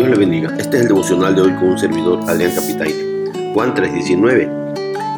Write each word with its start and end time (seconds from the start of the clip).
Dios 0.00 0.12
le 0.12 0.16
bendiga. 0.16 0.56
Este 0.56 0.78
es 0.78 0.82
el 0.84 0.88
devocional 0.88 1.34
de 1.34 1.42
hoy 1.42 1.52
con 1.56 1.72
un 1.72 1.78
servidor, 1.78 2.20
Adrián 2.26 2.54
Capitaine. 2.54 3.52
Juan 3.52 3.74
3:19. 3.74 4.48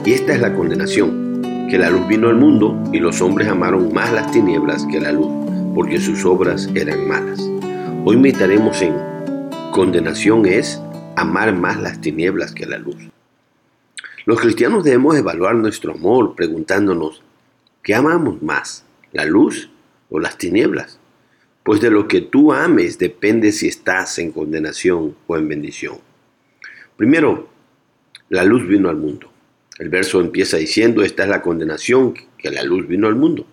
Y 0.05 0.13
esta 0.13 0.35
es 0.35 0.41
la 0.41 0.53
condenación, 0.53 1.69
que 1.71 1.79
la 1.79 1.89
luz 1.89 2.09
vino 2.09 2.29
al 2.29 2.35
mundo 2.35 2.83
y 2.93 2.99
los 2.99 3.23
hombres 3.23 3.47
amaron 3.47 3.93
más 3.95 4.13
las 4.13 4.33
tinieblas 4.33 4.85
que 4.91 5.01
la 5.01 5.13
luz, 5.13 5.29
porque 5.73 6.01
sus 6.01 6.25
obras 6.25 6.69
eran 6.75 7.07
malas. 7.07 7.41
Hoy 8.05 8.17
meditaremos 8.17 8.83
en 8.83 8.97
condenación 9.71 10.47
es 10.47 10.83
amar 11.15 11.55
más 11.55 11.81
las 11.81 12.01
tinieblas 12.01 12.51
que 12.51 12.67
la 12.67 12.79
luz. 12.79 12.97
Los 14.25 14.41
cristianos 14.41 14.83
debemos 14.83 15.17
evaluar 15.17 15.55
nuestro 15.55 15.93
amor 15.93 16.35
preguntándonos, 16.35 17.23
¿qué 17.85 17.95
amamos 17.95 18.43
más, 18.43 18.85
la 19.13 19.27
luz 19.27 19.71
o 20.11 20.19
las 20.19 20.39
tinieblas? 20.39 20.99
Pues 21.63 21.81
de 21.81 21.91
lo 21.91 22.09
que 22.09 22.21
tú 22.21 22.53
ames 22.53 22.99
depende 22.99 23.53
si 23.53 23.69
estás 23.69 24.19
en 24.19 24.33
condenación 24.33 25.15
o 25.27 25.37
en 25.37 25.49
bendición. 25.49 25.99
Primero, 26.97 27.49
la 28.29 28.45
luz 28.45 28.67
vino 28.67 28.89
al 28.89 28.97
mundo. 28.97 29.31
El 29.79 29.89
verso 29.89 30.21
empieza 30.21 30.57
diciendo, 30.57 31.03
esta 31.03 31.23
es 31.23 31.29
la 31.29 31.43
condenación, 31.43 32.15
que 32.37 32.51
la 32.51 32.63
luz 32.63 32.89
vino 32.89 33.07
al 33.07 33.15
mundo. 33.15 33.47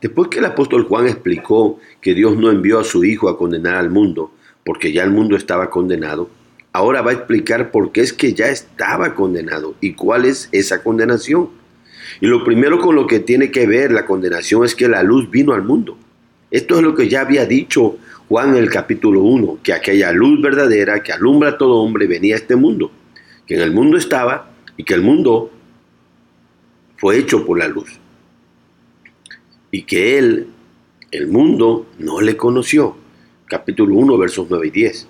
Después 0.00 0.28
que 0.28 0.38
el 0.38 0.44
apóstol 0.44 0.84
Juan 0.84 1.06
explicó 1.06 1.80
que 2.00 2.14
Dios 2.14 2.36
no 2.36 2.50
envió 2.50 2.78
a 2.78 2.84
su 2.84 3.04
Hijo 3.04 3.28
a 3.28 3.38
condenar 3.38 3.74
al 3.74 3.90
mundo, 3.90 4.32
porque 4.64 4.92
ya 4.92 5.02
el 5.02 5.10
mundo 5.10 5.36
estaba 5.36 5.70
condenado, 5.70 6.30
ahora 6.72 7.02
va 7.02 7.10
a 7.10 7.14
explicar 7.14 7.70
por 7.70 7.92
qué 7.92 8.02
es 8.02 8.12
que 8.12 8.34
ya 8.34 8.48
estaba 8.48 9.14
condenado 9.14 9.74
y 9.80 9.94
cuál 9.94 10.26
es 10.26 10.48
esa 10.52 10.82
condenación. 10.82 11.48
Y 12.20 12.26
lo 12.26 12.44
primero 12.44 12.78
con 12.78 12.94
lo 12.94 13.06
que 13.06 13.20
tiene 13.20 13.50
que 13.50 13.66
ver 13.66 13.90
la 13.90 14.06
condenación 14.06 14.64
es 14.64 14.74
que 14.74 14.88
la 14.88 15.02
luz 15.02 15.30
vino 15.30 15.54
al 15.54 15.62
mundo. 15.62 15.98
Esto 16.50 16.76
es 16.76 16.82
lo 16.82 16.94
que 16.94 17.08
ya 17.08 17.20
había 17.20 17.44
dicho 17.44 17.98
Juan 18.28 18.50
en 18.50 18.62
el 18.62 18.70
capítulo 18.70 19.22
1, 19.22 19.58
que 19.62 19.72
aquella 19.72 20.12
luz 20.12 20.40
verdadera 20.40 21.02
que 21.02 21.12
alumbra 21.12 21.50
a 21.50 21.58
todo 21.58 21.82
hombre 21.82 22.06
venía 22.06 22.34
a 22.34 22.38
este 22.38 22.56
mundo, 22.56 22.90
que 23.46 23.54
en 23.54 23.60
el 23.60 23.72
mundo 23.72 23.98
estaba 23.98 24.50
y 24.76 24.84
que 24.84 24.94
el 24.94 25.02
mundo 25.02 25.50
fue 26.96 27.18
hecho 27.18 27.44
por 27.44 27.58
la 27.58 27.68
luz. 27.68 27.98
Y 29.70 29.82
que 29.82 30.18
él, 30.18 30.46
el 31.10 31.26
mundo, 31.26 31.86
no 31.98 32.20
le 32.20 32.36
conoció. 32.36 32.96
Capítulo 33.46 33.94
1, 33.96 34.18
versos 34.18 34.46
9 34.48 34.66
y 34.66 34.70
10. 34.70 35.08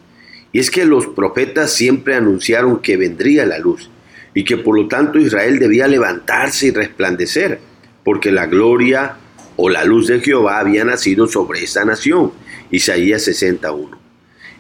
Y 0.53 0.59
es 0.59 0.71
que 0.71 0.85
los 0.85 1.07
profetas 1.07 1.73
siempre 1.73 2.15
anunciaron 2.15 2.81
que 2.81 2.97
vendría 2.97 3.47
la 3.47 3.59
luz 3.59 3.91
y 4.35 4.45
que 4.45 4.57
por 4.57 4.77
lo 4.77 4.89
tanto 4.89 5.19
Israel 5.19 5.59
debía 5.59 5.87
levantarse 5.87 6.69
y 6.69 6.71
resplandecer, 6.71 7.61
porque 8.05 8.33
la 8.33 8.47
gloria 8.47 9.17
o 9.61 9.69
la 9.69 9.85
luz 9.85 10.07
de 10.07 10.21
Jehová 10.21 10.61
había 10.61 10.85
nacido 10.85 11.27
sobre 11.27 11.65
esa 11.65 11.85
nación. 11.85 12.31
Isaías 12.71 13.25
61. 13.25 13.99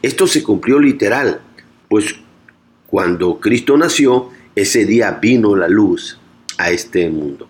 Esto 0.02 0.26
se 0.26 0.42
cumplió 0.42 0.80
literal, 0.80 1.40
pues 1.88 2.16
cuando 2.88 3.38
Cristo 3.38 3.76
nació, 3.76 4.30
ese 4.56 4.86
día 4.86 5.12
vino 5.22 5.54
la 5.54 5.68
luz 5.68 6.18
a 6.58 6.72
este 6.72 7.08
mundo. 7.10 7.48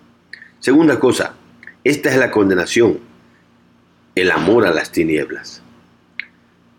Segunda 0.61 1.01
cosa, 1.01 1.37
esta 1.85 2.11
es 2.11 2.19
la 2.19 2.31
condenación, 2.31 2.99
el 4.15 4.31
amor 4.31 4.67
a 4.67 4.75
las 4.75 4.93
tinieblas. 4.93 5.63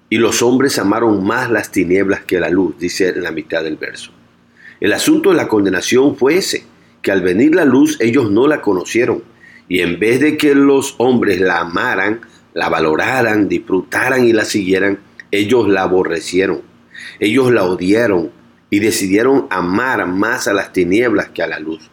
Y 0.08 0.18
los 0.18 0.44
hombres 0.44 0.78
amaron 0.78 1.26
más 1.26 1.50
las 1.50 1.72
tinieblas 1.72 2.22
que 2.26 2.40
la 2.40 2.50
luz, 2.50 2.78
dice 2.78 3.10
en 3.10 3.24
la 3.24 3.32
mitad 3.32 3.64
del 3.64 3.78
verso. 3.78 4.12
El 4.80 4.94
asunto 4.94 5.32
de 5.32 5.36
la 5.36 5.48
condenación 5.48 6.16
fue 6.16 6.38
ese, 6.38 6.64
que 7.02 7.12
al 7.12 7.22
venir 7.22 7.56
la 7.56 7.66
luz 7.66 7.98
ellos 8.00 8.30
no 8.30 8.48
la 8.48 8.62
conocieron, 8.62 9.24
y 9.70 9.82
en 9.82 10.00
vez 10.00 10.20
de 10.20 10.36
que 10.36 10.56
los 10.56 10.96
hombres 10.98 11.40
la 11.40 11.60
amaran, 11.60 12.22
la 12.54 12.68
valoraran, 12.70 13.48
disfrutaran 13.48 14.26
y 14.26 14.34
la 14.34 14.44
siguieran, 14.44 15.00
ellos 15.32 15.70
la 15.70 15.84
aborrecieron. 15.84 16.64
Ellos 17.20 17.52
la 17.52 17.64
odiaron 17.64 18.32
y 18.72 18.80
decidieron 18.80 19.48
amar 19.52 20.08
más 20.08 20.48
a 20.48 20.54
las 20.54 20.74
tinieblas 20.74 21.30
que 21.30 21.44
a 21.44 21.48
la 21.48 21.60
luz. 21.60 21.90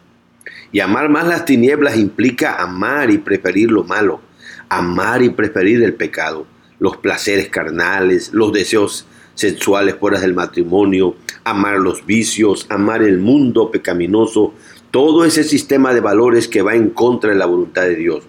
Y 0.71 0.79
amar 0.79 1.09
más 1.09 1.27
las 1.27 1.45
tinieblas 1.45 1.97
implica 1.97 2.55
amar 2.61 3.11
y 3.11 3.19
preferir 3.19 3.71
lo 3.71 3.83
malo, 3.83 4.21
amar 4.69 5.21
y 5.21 5.29
preferir 5.29 5.83
el 5.83 5.93
pecado, 5.93 6.47
los 6.79 6.97
placeres 6.97 7.49
carnales, 7.49 8.33
los 8.33 8.51
deseos 8.51 9.05
sexuales 9.37 9.95
fuera 9.99 10.19
del 10.19 10.33
matrimonio, 10.33 11.15
amar 11.43 11.77
los 11.77 12.05
vicios, 12.05 12.65
amar 12.69 13.03
el 13.03 13.19
mundo 13.19 13.69
pecaminoso, 13.69 14.53
todo 14.91 15.25
ese 15.25 15.43
sistema 15.43 15.93
de 15.93 16.01
valores 16.01 16.47
que 16.47 16.63
va 16.63 16.75
en 16.75 16.89
contra 16.89 17.29
de 17.29 17.37
la 17.37 17.45
voluntad 17.45 17.83
de 17.83 17.95
Dios. 17.95 18.23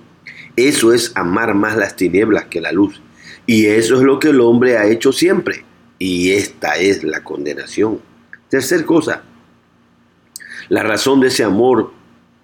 Eso 0.55 0.93
es 0.93 1.13
amar 1.17 1.55
más 1.55 1.77
las 1.77 1.97
tinieblas 1.97 2.47
que 2.47 2.61
la 2.61 2.73
luz. 2.73 3.01
Y 3.47 3.67
eso 3.67 3.97
es 3.97 4.03
lo 4.03 4.19
que 4.19 4.29
el 4.29 4.41
hombre 4.41 4.77
ha 4.77 4.87
hecho 4.87 5.13
siempre. 5.13 5.65
Y 5.99 6.33
esta 6.33 6.77
es 6.77 7.03
la 7.03 7.25
condenación. 7.25 8.01
Tercer 8.51 8.85
cosa, 8.85 9.23
la 10.69 10.83
razón 10.83 11.21
de 11.21 11.29
ese 11.29 11.45
amor 11.45 11.93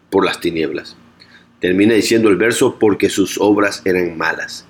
por 0.08 0.24
las 0.24 0.40
tinieblas. 0.40 0.96
Termina 1.60 1.94
diciendo 1.94 2.30
el 2.30 2.36
verso 2.36 2.78
porque 2.78 3.10
sus 3.10 3.38
obras 3.38 3.82
eran 3.84 4.16
malas. 4.16 4.66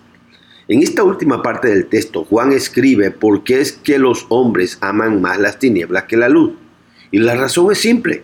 En 0.66 0.82
esta 0.82 1.04
última 1.04 1.42
parte 1.42 1.69
del 1.69 1.86
texto, 1.86 2.25
Juan 2.25 2.52
escribe 2.52 3.10
por 3.10 3.44
qué 3.44 3.60
es 3.60 3.72
que 3.72 3.98
los 3.98 4.25
hombres 4.30 4.78
aman 4.80 5.20
más 5.20 5.38
las 5.38 5.58
tinieblas 5.58 6.04
que 6.04 6.16
la 6.16 6.30
luz. 6.30 6.52
Y 7.10 7.19
la 7.19 7.34
razón 7.34 7.70
es 7.70 7.78
simple 7.78 8.22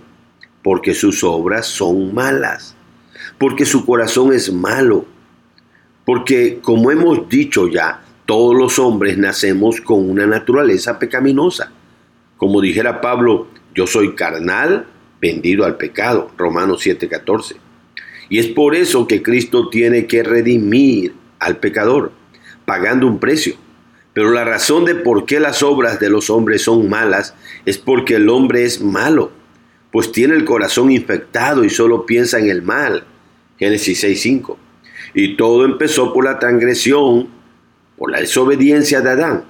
porque 0.62 0.94
sus 0.94 1.22
obras 1.22 1.66
son 1.66 2.14
malas, 2.14 2.74
porque 3.38 3.66
su 3.66 3.84
corazón 3.84 4.32
es 4.32 4.52
malo, 4.52 5.04
porque 6.04 6.60
como 6.62 6.90
hemos 6.90 7.28
dicho 7.28 7.68
ya, 7.68 8.02
todos 8.24 8.56
los 8.56 8.78
hombres 8.78 9.18
nacemos 9.18 9.80
con 9.80 10.08
una 10.08 10.26
naturaleza 10.26 10.98
pecaminosa. 10.98 11.72
Como 12.36 12.60
dijera 12.60 13.00
Pablo, 13.00 13.48
yo 13.74 13.86
soy 13.86 14.14
carnal, 14.14 14.86
vendido 15.20 15.64
al 15.66 15.76
pecado, 15.76 16.30
Romanos 16.38 16.80
7:14. 16.86 17.56
Y 18.30 18.38
es 18.38 18.46
por 18.46 18.74
eso 18.74 19.06
que 19.06 19.22
Cristo 19.22 19.68
tiene 19.68 20.06
que 20.06 20.22
redimir 20.22 21.14
al 21.38 21.58
pecador, 21.58 22.12
pagando 22.64 23.06
un 23.06 23.18
precio. 23.18 23.54
Pero 24.12 24.30
la 24.32 24.44
razón 24.44 24.84
de 24.84 24.94
por 24.94 25.24
qué 25.24 25.40
las 25.40 25.62
obras 25.62 26.00
de 26.00 26.10
los 26.10 26.30
hombres 26.30 26.62
son 26.62 26.88
malas 26.88 27.34
es 27.64 27.78
porque 27.78 28.16
el 28.16 28.28
hombre 28.28 28.64
es 28.64 28.80
malo 28.80 29.30
pues 29.90 30.12
tiene 30.12 30.34
el 30.34 30.44
corazón 30.44 30.90
infectado 30.90 31.64
y 31.64 31.70
solo 31.70 32.06
piensa 32.06 32.38
en 32.38 32.48
el 32.48 32.62
mal. 32.62 33.04
Génesis 33.58 34.04
6.5. 34.04 34.56
Y 35.14 35.36
todo 35.36 35.64
empezó 35.64 36.12
por 36.12 36.24
la 36.24 36.38
transgresión, 36.38 37.28
por 37.98 38.10
la 38.10 38.20
desobediencia 38.20 39.00
de 39.00 39.10
Adán. 39.10 39.44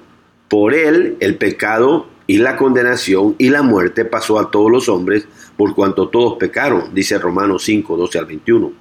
Por 0.49 0.73
él 0.73 1.15
el 1.19 1.37
pecado 1.37 2.07
y 2.27 2.39
la 2.39 2.57
condenación 2.57 3.35
y 3.37 3.49
la 3.49 3.61
muerte 3.61 4.03
pasó 4.05 4.39
a 4.39 4.51
todos 4.51 4.71
los 4.71 4.89
hombres 4.89 5.27
por 5.55 5.75
cuanto 5.75 6.09
todos 6.09 6.37
pecaron, 6.37 6.93
dice 6.93 7.17
Romanos 7.19 7.63
5, 7.63 7.95
12 7.95 8.19
al 8.19 8.25
21. 8.25 8.73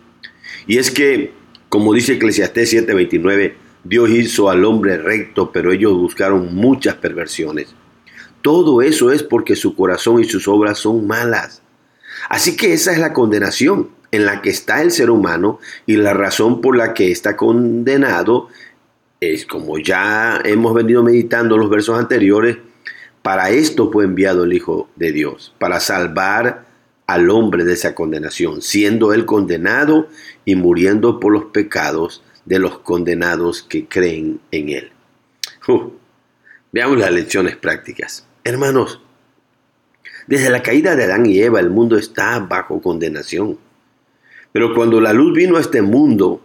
Y 0.66 0.78
es 0.78 0.91
que, 0.91 1.32
como 1.68 1.92
dice 1.92 2.14
Eclesiastés 2.14 2.72
7:29, 2.72 3.54
Dios 3.84 4.10
hizo 4.10 4.50
al 4.50 4.64
hombre 4.64 4.98
recto, 4.98 5.50
pero 5.52 5.72
ellos 5.72 5.94
buscaron 5.94 6.54
muchas 6.54 6.96
perversiones. 6.96 7.74
Todo 8.42 8.82
eso 8.82 9.10
es 9.10 9.22
porque 9.22 9.56
su 9.56 9.74
corazón 9.74 10.20
y 10.20 10.24
sus 10.24 10.48
obras 10.48 10.78
son 10.78 11.06
malas. 11.06 11.62
Así 12.28 12.56
que 12.56 12.72
esa 12.72 12.92
es 12.92 12.98
la 12.98 13.12
condenación 13.12 13.91
en 14.12 14.26
la 14.26 14.42
que 14.42 14.50
está 14.50 14.82
el 14.82 14.91
ser 14.91 15.10
humano 15.10 15.60
y 15.86 15.96
la 15.96 16.14
razón 16.14 16.60
por 16.60 16.76
la 16.76 16.94
que 16.94 17.10
está 17.10 17.36
condenado 17.36 18.48
es 19.20 19.44
como 19.44 19.78
ya 19.78 20.41
hemos 20.44 20.74
venido 20.74 21.02
meditando 21.02 21.58
los 21.58 21.68
versos 21.68 21.98
anteriores, 21.98 22.56
para 23.22 23.50
esto 23.50 23.91
fue 23.92 24.04
enviado 24.04 24.44
el 24.44 24.54
Hijo 24.54 24.88
de 24.97 25.12
Dios, 25.12 25.54
para 25.58 25.78
salvar 25.78 26.66
al 27.06 27.28
hombre 27.28 27.65
de 27.65 27.74
esa 27.74 27.94
condenación, 27.94 28.62
siendo 28.62 29.12
él 29.12 29.26
condenado 29.26 30.09
y 30.47 30.54
muriendo 30.54 31.21
por 31.21 31.33
los 31.33 31.47
pecados 31.47 32.22
de 32.50 32.58
los 32.58 32.80
condenados 32.80 33.62
que 33.62 33.86
creen 33.86 34.41
en 34.50 34.70
él. 34.70 34.91
veamos 36.72 36.98
las 36.98 37.12
lecciones 37.12 37.54
prácticas. 37.54 38.26
Hermanos, 38.42 39.00
desde 40.26 40.50
la 40.50 40.60
caída 40.60 40.97
de 40.97 41.04
Adán 41.04 41.26
y 41.26 41.41
Eva 41.41 41.60
el 41.60 41.70
mundo 41.70 41.97
está 41.97 42.41
bajo 42.41 42.82
condenación. 42.82 43.56
Pero 44.50 44.74
cuando 44.74 45.00
la 45.00 45.12
luz 45.12 45.32
vino 45.32 45.58
a 45.58 45.60
este 45.60 45.80
mundo 45.80 46.42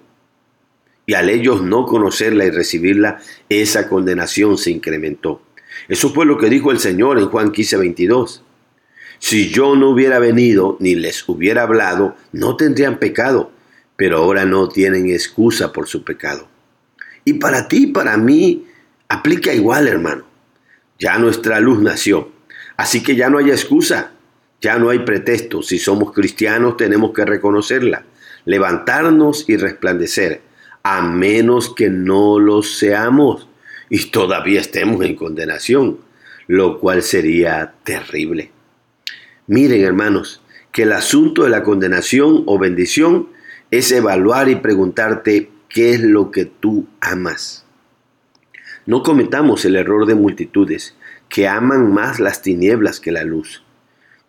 y 1.08 1.16
al 1.16 1.28
ellos 1.28 1.64
no 1.64 1.88
conocerla 1.88 2.46
y 2.46 2.52
recibirla, 2.52 3.20
esa 3.50 3.90
condenación 3.90 4.60
se 4.60 4.70
incrementó. 4.70 5.42
Eso 5.88 6.14
fue 6.14 6.28
lo 6.28 6.38
que 6.38 6.52
dijo 6.52 6.70
el 6.70 6.78
Señor 6.78 7.18
en 7.18 7.30
Juan 7.30 7.52
15, 7.52 7.78
22. 7.78 8.44
Si 9.18 9.50
yo 9.50 9.76
no 9.76 9.90
hubiera 9.90 10.20
venido 10.20 10.78
ni 10.80 10.94
les 10.94 11.28
hubiera 11.28 11.64
hablado, 11.64 12.16
no 12.32 12.58
tendrían 12.58 13.00
pecado, 13.00 13.52
pero 13.96 14.18
ahora 14.18 14.46
no 14.46 14.68
tienen 14.68 15.10
excusa 15.10 15.72
por 15.72 15.88
su 15.88 16.04
pecado. 16.04 16.48
Y 17.24 17.34
para 17.34 17.68
ti, 17.68 17.88
para 17.88 18.18
mí, 18.18 18.66
aplica 19.08 19.54
igual, 19.54 19.88
hermano. 19.88 20.26
Ya 21.00 21.18
nuestra 21.18 21.60
luz 21.60 21.80
nació. 21.80 22.32
Así 22.78 23.02
que 23.04 23.16
ya 23.16 23.30
no 23.30 23.38
hay 23.38 23.52
excusa, 23.52 24.12
ya 24.62 24.78
no 24.78 24.90
hay 24.90 25.00
pretexto. 25.00 25.62
Si 25.62 25.80
somos 25.80 26.14
cristianos 26.14 26.78
tenemos 26.78 27.14
que 27.14 27.26
reconocerla, 27.26 28.04
levantarnos 28.46 29.50
y 29.50 29.58
resplandecer, 29.58 30.42
a 30.84 31.02
menos 31.02 31.74
que 31.74 31.90
no 31.90 32.40
lo 32.40 32.62
seamos 32.62 33.48
y 33.90 34.06
todavía 34.12 34.62
estemos 34.62 35.04
en 35.04 35.16
condenación. 35.16 36.00
lo 36.48 36.80
cual 36.80 37.02
sería 37.02 37.74
terrible. 37.84 38.52
Miren 39.48 39.84
hermanos, 39.84 40.42
que 40.72 40.84
el 40.84 40.92
asunto 40.92 41.44
de 41.44 41.50
la 41.50 41.64
condenación 41.64 42.44
o 42.46 42.60
bendición 42.60 43.30
es 43.78 43.92
evaluar 43.92 44.50
y 44.50 44.56
preguntarte 44.56 45.52
qué 45.70 45.92
es 45.92 46.02
lo 46.02 46.32
que 46.32 46.46
tú 46.46 46.88
amas. 47.02 47.66
No 48.86 49.04
cometamos 49.04 49.66
el 49.66 49.76
error 49.76 50.06
de 50.06 50.16
multitudes 50.16 50.96
que 51.30 51.48
aman 51.48 51.94
más 51.94 52.20
las 52.20 52.42
tinieblas 52.42 53.00
que 53.00 53.12
la 53.12 53.24
luz, 53.24 53.64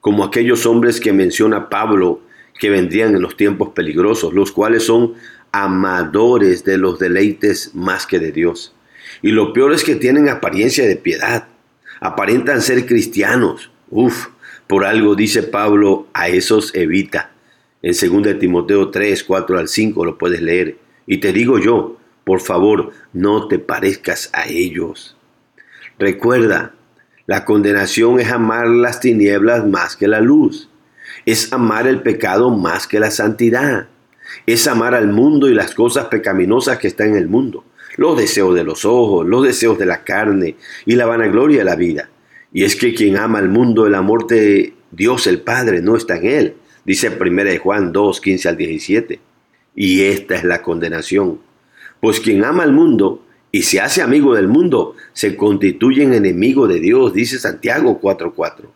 como 0.01 0.25
aquellos 0.25 0.67
hombres 0.67 1.01
que 1.01 1.13
menciona 1.13 1.69
Pablo 1.69 2.23
que 2.59 2.71
vendrían 2.71 3.15
en 3.15 3.23
los 3.23 3.37
tiempos 3.37 3.71
peligrosos, 3.71 4.33
los 4.33 4.51
cuales 4.51 4.85
son 4.85 5.15
amadores 5.53 6.65
de 6.65 6.79
los 6.79 6.99
deleites 6.99 7.75
más 7.75 8.07
que 8.07 8.19
de 8.19 8.33
Dios. 8.33 8.75
Y 9.23 9.31
lo 9.33 9.53
peor 9.53 9.73
es 9.73 9.85
que 9.85 9.95
tienen 9.95 10.29
apariencia 10.29 10.87
de 10.87 10.97
piedad, 10.97 11.49
aparentan 12.01 12.63
ser 12.63 12.87
cristianos. 12.87 13.71
Uf, 13.91 14.29
por 14.67 14.85
algo 14.85 15.15
dice 15.15 15.43
Pablo, 15.43 16.09
a 16.13 16.29
esos 16.29 16.75
evita. 16.75 17.36
En 17.83 17.93
2 17.93 18.39
Timoteo 18.39 18.91
3, 18.91 19.25
4 19.25 19.59
al 19.59 19.69
5 19.69 20.05
lo 20.05 20.19
puedes 20.19 20.41
leer. 20.41 20.79
Y 21.07 21.19
te 21.19 21.33
digo 21.33 21.59
yo, 21.59 21.99
por 22.25 22.41
favor, 22.41 22.91
no 23.13 23.49
te 23.49 23.59
parezcas 23.59 24.31
a 24.33 24.49
ellos. 24.49 25.17
Recuerda, 25.99 26.75
la 27.27 27.45
condenación 27.45 28.21
es 28.21 28.31
amar 28.31 28.69
las 28.69 29.01
tinieblas 29.01 29.67
más 29.67 29.97
que 29.97 30.09
la 30.09 30.21
luz. 30.21 30.69
Es 31.25 31.53
amar 31.53 31.87
el 31.87 32.03
pecado 32.03 32.51
más 32.51 32.87
que 32.87 33.01
la 33.01 33.11
santidad. 33.11 33.89
Es 34.47 34.67
amar 34.67 34.95
al 34.95 35.09
mundo 35.09 35.49
y 35.49 35.55
las 35.55 35.75
cosas 35.75 36.07
pecaminosas 36.07 36.79
que 36.79 36.89
están 36.89 37.11
en 37.11 37.17
el 37.17 37.29
mundo. 37.29 37.65
Los 37.97 38.17
deseos 38.17 38.55
de 38.55 38.65
los 38.65 38.85
ojos, 38.85 39.27
los 39.27 39.43
deseos 39.43 39.79
de 39.79 39.87
la 39.87 40.05
carne 40.05 40.57
y 40.85 40.97
la 40.97 41.07
vanagloria 41.07 41.59
de 41.59 41.65
la 41.65 41.77
vida. 41.77 42.11
Y 42.53 42.65
es 42.65 42.77
que 42.77 42.95
quien 42.95 43.17
ama 43.17 43.39
al 43.39 43.49
mundo, 43.49 43.87
el 43.87 43.95
amor 43.95 44.27
de 44.27 44.75
Dios 44.91 45.27
el 45.27 45.41
Padre 45.41 45.83
no 45.83 45.97
está 45.97 46.17
en 46.17 46.27
él. 46.27 46.55
Dice 46.87 47.09
1 47.09 47.43
Juan 47.61 47.93
2, 47.93 48.21
15 48.21 48.49
al 48.49 48.57
17. 48.57 49.21
Y 49.75 50.05
esta 50.05 50.37
es 50.37 50.45
la 50.45 50.63
condenación. 50.63 51.41
Pues 52.01 52.21
quien 52.21 52.45
ama 52.45 52.63
al 52.63 52.73
mundo 52.73 53.27
y 53.51 53.63
se 53.63 53.81
hace 53.81 54.03
amigo 54.03 54.35
del 54.35 54.49
mundo, 54.49 54.95
se 55.13 55.37
constituye 55.37 56.05
en 56.05 56.15
enemigo 56.15 56.69
de 56.69 56.79
Dios, 56.79 57.13
dice 57.13 57.39
Santiago 57.39 58.01
4.4. 58.01 58.67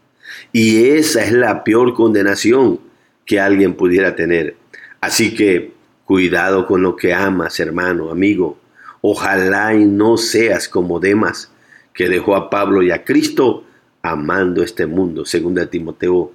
Y 0.52 0.88
esa 0.88 1.24
es 1.24 1.32
la 1.32 1.64
peor 1.64 1.94
condenación 1.94 2.80
que 3.24 3.38
alguien 3.38 3.74
pudiera 3.74 4.16
tener. 4.16 4.56
Así 5.00 5.34
que 5.34 5.72
cuidado 6.04 6.66
con 6.66 6.82
lo 6.82 6.96
que 6.96 7.14
amas, 7.14 7.60
hermano, 7.60 8.10
amigo. 8.10 8.58
Ojalá 9.02 9.74
y 9.74 9.84
no 9.84 10.16
seas 10.16 10.68
como 10.68 10.98
Demas, 10.98 11.52
que 11.94 12.08
dejó 12.08 12.34
a 12.34 12.50
Pablo 12.50 12.82
y 12.82 12.90
a 12.90 13.04
Cristo 13.04 13.64
amando 14.02 14.62
este 14.62 14.86
mundo, 14.86 15.24
según 15.24 15.60
Timoteo 15.68 16.32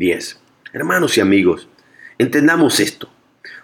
4:10. 0.00 0.38
Hermanos 0.72 1.16
y 1.18 1.20
amigos, 1.20 1.68
entendamos 2.18 2.80
esto. 2.80 3.10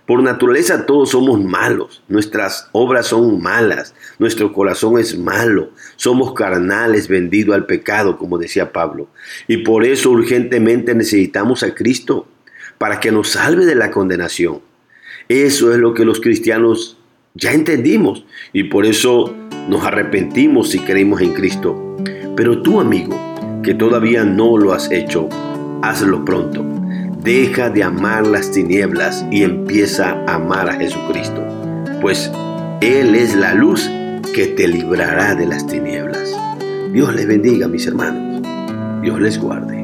Por 0.07 0.23
naturaleza 0.23 0.87
todos 0.87 1.11
somos 1.11 1.43
malos, 1.43 2.05
nuestras 2.09 2.69
obras 2.73 3.07
son 3.07 3.43
malas, 3.43 3.95
nuestro 4.21 4.53
corazón 4.53 5.01
es 5.01 5.19
malo, 5.19 5.71
somos 5.97 6.33
carnales 6.35 7.09
vendidos 7.09 7.57
al 7.57 7.67
pecado, 7.67 8.17
como 8.17 8.39
decía 8.39 8.73
Pablo. 8.73 9.09
Y 9.49 9.59
por 9.59 9.85
eso 9.85 10.11
urgentemente 10.11 10.95
necesitamos 10.95 11.65
a 11.65 11.75
Cristo 11.75 12.29
para 12.79 13.01
que 13.01 13.11
nos 13.11 13.31
salve 13.31 13.67
de 13.67 13.75
la 13.75 13.91
condenación. 13.91 14.61
Eso 15.29 15.73
es 15.73 15.79
lo 15.79 15.93
que 15.93 16.05
los 16.05 16.21
cristianos 16.21 16.99
ya 17.35 17.53
entendimos 17.53 18.25
y 18.53 18.65
por 18.65 18.87
eso 18.87 19.35
nos 19.69 19.85
arrepentimos 19.85 20.71
si 20.71 20.79
creemos 20.79 21.21
en 21.21 21.35
Cristo. 21.35 21.97
Pero 22.37 22.63
tú, 22.63 22.81
amigo, 22.81 23.19
que 23.65 23.75
todavía 23.75 24.23
no 24.23 24.57
lo 24.57 24.73
has 24.73 24.93
hecho, 24.93 25.29
hazlo 25.83 26.25
pronto. 26.25 26.65
Deja 27.23 27.71
de 27.71 27.83
amar 27.83 28.27
las 28.27 28.53
tinieblas 28.53 29.25
y 29.31 29.43
empieza 29.43 30.11
a 30.27 30.35
amar 30.35 30.69
a 30.69 30.75
Jesucristo, 30.75 31.43
pues 32.01 32.31
Él 32.81 33.15
es 33.15 33.35
la 33.35 33.55
luz 33.55 33.91
que 34.35 34.47
te 34.47 34.69
librará 34.69 35.35
de 35.35 35.47
las 35.47 35.67
tinieblas. 35.67 36.31
Dios 36.93 37.15
les 37.15 37.27
bendiga, 37.27 37.69
mis 37.69 37.87
hermanos. 37.87 38.43
Dios 39.03 39.21
les 39.21 39.39
guarde. 39.41 39.76